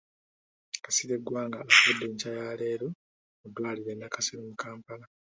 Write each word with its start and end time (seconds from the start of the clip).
Kasirye 0.83 1.17
Gwanga 1.25 1.55
afudde 1.63 2.03
enkya 2.09 2.31
ya 2.37 2.51
leero 2.59 2.87
mu 3.39 3.47
ddwaliro 3.49 3.89
e 3.93 3.97
Nakasero 3.97 4.41
mu 4.49 4.53
Kampala. 4.61 5.05